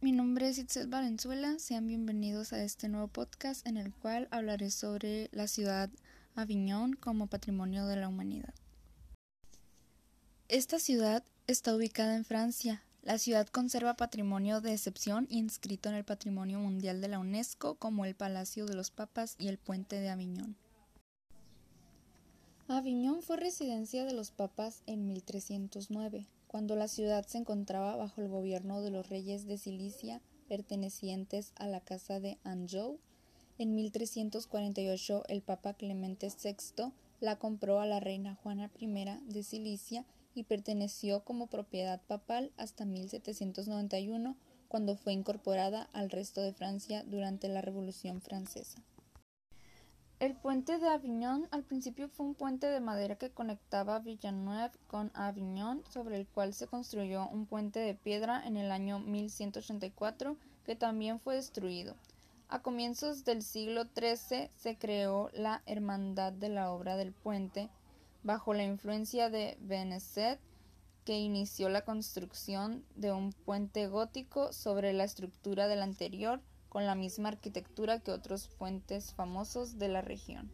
Mi 0.00 0.10
nombre 0.10 0.48
es 0.48 0.58
Itzel 0.58 0.88
Valenzuela. 0.88 1.58
Sean 1.58 1.86
bienvenidos 1.86 2.52
a 2.52 2.62
este 2.62 2.88
nuevo 2.88 3.08
podcast 3.08 3.66
en 3.66 3.76
el 3.76 3.92
cual 3.94 4.26
hablaré 4.30 4.70
sobre 4.70 5.28
la 5.32 5.46
ciudad 5.46 5.90
Aviñón 6.34 6.94
como 6.94 7.28
patrimonio 7.28 7.86
de 7.86 7.96
la 7.96 8.08
humanidad. 8.08 8.52
Esta 10.48 10.78
ciudad 10.78 11.22
está 11.46 11.74
ubicada 11.74 12.16
en 12.16 12.24
Francia. 12.24 12.82
La 13.02 13.18
ciudad 13.18 13.46
conserva 13.46 13.94
patrimonio 13.94 14.60
de 14.60 14.72
excepción 14.72 15.26
inscrito 15.30 15.88
en 15.88 15.94
el 15.94 16.04
Patrimonio 16.04 16.58
Mundial 16.58 17.00
de 17.00 17.08
la 17.08 17.20
UNESCO 17.20 17.76
como 17.76 18.04
el 18.04 18.16
Palacio 18.16 18.66
de 18.66 18.74
los 18.74 18.90
Papas 18.90 19.36
y 19.38 19.48
el 19.48 19.58
Puente 19.58 20.00
de 20.00 20.08
Aviñón. 20.08 20.56
Aviñón 22.66 23.22
fue 23.22 23.36
residencia 23.36 24.04
de 24.04 24.12
los 24.12 24.32
papas 24.32 24.82
en 24.86 25.06
1309 25.06 26.26
cuando 26.56 26.74
la 26.74 26.88
ciudad 26.88 27.26
se 27.26 27.36
encontraba 27.36 27.96
bajo 27.96 28.22
el 28.22 28.28
gobierno 28.28 28.80
de 28.80 28.88
los 28.90 29.10
reyes 29.10 29.46
de 29.46 29.58
Cilicia 29.58 30.22
pertenecientes 30.48 31.52
a 31.56 31.66
la 31.66 31.80
casa 31.80 32.18
de 32.18 32.38
Anjou. 32.44 32.98
En 33.58 33.74
1348 33.74 35.24
el 35.28 35.42
Papa 35.42 35.74
Clemente 35.74 36.28
VI 36.28 36.92
la 37.20 37.36
compró 37.36 37.78
a 37.80 37.84
la 37.84 38.00
reina 38.00 38.36
Juana 38.36 38.70
I 38.80 38.88
de 39.26 39.42
Cilicia 39.42 40.06
y 40.34 40.44
perteneció 40.44 41.24
como 41.24 41.48
propiedad 41.48 42.00
papal 42.06 42.50
hasta 42.56 42.86
1791, 42.86 44.34
cuando 44.68 44.96
fue 44.96 45.12
incorporada 45.12 45.90
al 45.92 46.08
resto 46.08 46.40
de 46.40 46.54
Francia 46.54 47.04
durante 47.06 47.48
la 47.48 47.60
Revolución 47.60 48.22
Francesa. 48.22 48.82
El 50.18 50.34
puente 50.34 50.78
de 50.78 50.88
Avignon 50.88 51.46
al 51.50 51.62
principio 51.62 52.08
fue 52.08 52.24
un 52.24 52.34
puente 52.34 52.66
de 52.68 52.80
madera 52.80 53.16
que 53.16 53.28
conectaba 53.28 53.98
Villeneuve 53.98 54.72
con 54.86 55.10
Avignon, 55.12 55.84
sobre 55.90 56.16
el 56.16 56.26
cual 56.26 56.54
se 56.54 56.66
construyó 56.66 57.28
un 57.28 57.44
puente 57.44 57.80
de 57.80 57.94
piedra 57.94 58.42
en 58.46 58.56
el 58.56 58.72
año 58.72 58.98
1184 58.98 60.38
que 60.64 60.74
también 60.74 61.20
fue 61.20 61.34
destruido. 61.34 61.96
A 62.48 62.62
comienzos 62.62 63.26
del 63.26 63.42
siglo 63.42 63.84
XIII 63.94 64.48
se 64.56 64.78
creó 64.78 65.28
la 65.34 65.62
Hermandad 65.66 66.32
de 66.32 66.48
la 66.48 66.72
Obra 66.72 66.96
del 66.96 67.12
Puente, 67.12 67.68
bajo 68.22 68.54
la 68.54 68.64
influencia 68.64 69.28
de 69.28 69.58
Beneset, 69.60 70.40
que 71.04 71.18
inició 71.18 71.68
la 71.68 71.84
construcción 71.84 72.86
de 72.94 73.12
un 73.12 73.34
puente 73.34 73.86
gótico 73.86 74.54
sobre 74.54 74.94
la 74.94 75.04
estructura 75.04 75.68
del 75.68 75.82
anterior, 75.82 76.40
con 76.76 76.84
la 76.84 76.94
misma 76.94 77.30
arquitectura 77.30 78.00
que 78.00 78.12
otros 78.12 78.48
puentes 78.48 79.14
famosos 79.14 79.78
de 79.78 79.88
la 79.88 80.02
región. 80.02 80.52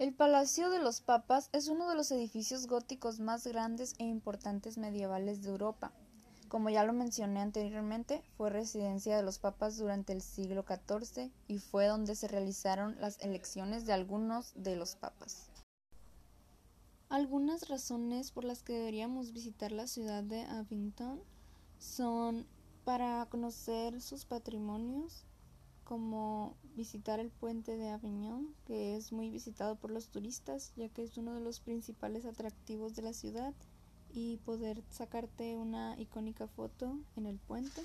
El 0.00 0.12
Palacio 0.12 0.70
de 0.70 0.80
los 0.80 1.00
Papas 1.00 1.50
es 1.52 1.68
uno 1.68 1.88
de 1.88 1.94
los 1.94 2.10
edificios 2.10 2.66
góticos 2.66 3.20
más 3.20 3.46
grandes 3.46 3.94
e 3.98 4.02
importantes 4.02 4.76
medievales 4.76 5.44
de 5.44 5.50
Europa. 5.50 5.92
Como 6.48 6.68
ya 6.68 6.82
lo 6.82 6.92
mencioné 6.92 7.42
anteriormente, 7.42 8.24
fue 8.36 8.50
residencia 8.50 9.16
de 9.16 9.22
los 9.22 9.38
papas 9.38 9.76
durante 9.76 10.12
el 10.12 10.20
siglo 10.20 10.64
XIV 10.66 11.30
y 11.46 11.58
fue 11.58 11.86
donde 11.86 12.16
se 12.16 12.26
realizaron 12.26 13.00
las 13.00 13.20
elecciones 13.20 13.86
de 13.86 13.92
algunos 13.92 14.52
de 14.56 14.74
los 14.74 14.96
papas. 14.96 15.48
Algunas 17.08 17.68
razones 17.68 18.32
por 18.32 18.42
las 18.42 18.64
que 18.64 18.72
deberíamos 18.72 19.32
visitar 19.32 19.70
la 19.70 19.86
ciudad 19.86 20.24
de 20.24 20.42
Abington 20.42 21.22
son 21.78 22.48
para 22.86 23.26
conocer 23.26 24.00
sus 24.00 24.26
patrimonios, 24.26 25.24
como 25.82 26.56
visitar 26.76 27.18
el 27.18 27.32
puente 27.32 27.76
de 27.76 27.88
Avignon, 27.88 28.54
que 28.64 28.94
es 28.94 29.10
muy 29.10 29.28
visitado 29.28 29.74
por 29.74 29.90
los 29.90 30.08
turistas, 30.08 30.72
ya 30.76 30.88
que 30.88 31.02
es 31.02 31.18
uno 31.18 31.34
de 31.34 31.40
los 31.40 31.58
principales 31.58 32.24
atractivos 32.26 32.94
de 32.94 33.02
la 33.02 33.12
ciudad, 33.12 33.54
y 34.12 34.36
poder 34.36 34.84
sacarte 34.88 35.56
una 35.56 36.00
icónica 36.00 36.46
foto 36.46 36.96
en 37.16 37.26
el 37.26 37.38
puente. 37.38 37.82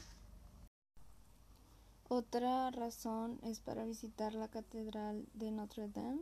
Otra 2.08 2.70
razón 2.70 3.40
es 3.42 3.60
para 3.60 3.86
visitar 3.86 4.36
la 4.36 4.50
Catedral 4.50 5.26
de 5.34 5.50
Notre 5.50 5.90
Dame. 5.90 6.22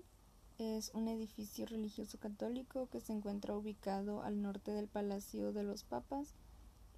Es 0.57 0.91
un 0.93 1.09
edificio 1.09 1.65
religioso 1.65 2.17
católico 2.17 2.87
que 2.87 3.01
se 3.01 3.11
encuentra 3.11 3.57
ubicado 3.57 4.21
al 4.23 4.41
norte 4.41 4.71
del 4.71 4.87
Palacio 4.87 5.51
de 5.51 5.63
los 5.63 5.83
Papas 5.83 6.33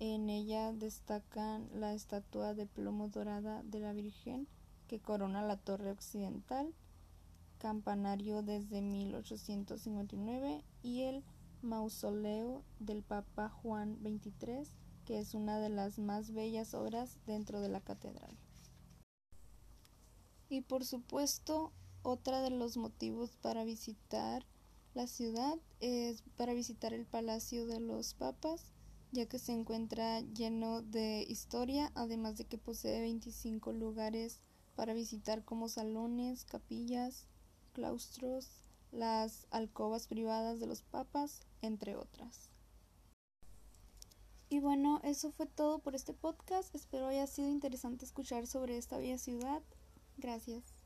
en 0.01 0.31
ella 0.31 0.73
destacan 0.73 1.69
la 1.79 1.93
estatua 1.93 2.55
de 2.55 2.65
plomo 2.65 3.09
dorada 3.09 3.61
de 3.61 3.79
la 3.79 3.93
Virgen 3.93 4.47
que 4.87 4.99
corona 4.99 5.43
la 5.43 5.57
torre 5.57 5.91
occidental, 5.91 6.73
campanario 7.59 8.41
desde 8.41 8.81
1859 8.81 10.63
y 10.81 11.03
el 11.03 11.23
mausoleo 11.61 12.63
del 12.79 13.03
Papa 13.03 13.49
Juan 13.49 13.99
XXIII, 14.01 14.63
que 15.05 15.19
es 15.19 15.35
una 15.35 15.59
de 15.59 15.69
las 15.69 15.99
más 15.99 16.31
bellas 16.31 16.73
obras 16.73 17.19
dentro 17.27 17.61
de 17.61 17.69
la 17.69 17.81
catedral. 17.81 18.35
Y 20.49 20.61
por 20.61 20.83
supuesto, 20.83 21.73
otra 22.01 22.41
de 22.41 22.49
los 22.49 22.75
motivos 22.75 23.37
para 23.37 23.65
visitar 23.65 24.47
la 24.95 25.05
ciudad 25.05 25.59
es 25.79 26.23
para 26.37 26.55
visitar 26.55 26.91
el 26.91 27.05
Palacio 27.05 27.67
de 27.67 27.79
los 27.79 28.15
Papas, 28.15 28.73
ya 29.11 29.25
que 29.25 29.39
se 29.39 29.51
encuentra 29.51 30.21
lleno 30.21 30.81
de 30.81 31.25
historia, 31.27 31.91
además 31.95 32.37
de 32.37 32.45
que 32.45 32.57
posee 32.57 33.01
25 33.01 33.73
lugares 33.73 34.39
para 34.75 34.93
visitar 34.93 35.43
como 35.43 35.67
salones, 35.67 36.45
capillas, 36.45 37.27
claustros, 37.73 38.49
las 38.91 39.47
alcobas 39.51 40.07
privadas 40.07 40.59
de 40.59 40.67
los 40.67 40.81
papas, 40.81 41.41
entre 41.61 41.95
otras. 41.95 42.49
Y 44.49 44.59
bueno, 44.59 44.99
eso 45.03 45.31
fue 45.31 45.45
todo 45.45 45.79
por 45.79 45.95
este 45.95 46.13
podcast. 46.13 46.75
Espero 46.75 47.07
haya 47.07 47.25
sido 47.25 47.49
interesante 47.49 48.03
escuchar 48.03 48.47
sobre 48.47 48.77
esta 48.77 48.97
bella 48.97 49.17
ciudad. 49.17 49.61
Gracias. 50.17 50.80